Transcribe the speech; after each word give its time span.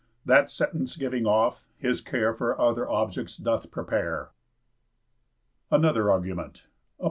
That 0.25 0.49
sentence 0.49 0.97
giving 0.97 1.27
off, 1.27 1.67
his 1.77 2.01
care 2.01 2.33
For 2.33 2.59
other 2.59 2.89
objects 2.89 3.37
doth 3.37 3.69
prepare. 3.69 4.31
ANOTHER 5.69 6.09
ARGUMENT 6.11 6.63
_ψ. 6.65 6.69